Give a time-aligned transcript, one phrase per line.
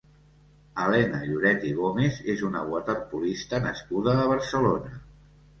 [0.83, 4.99] Helena Lloret i Gómez és una waterpolista nascuda a Barcelona.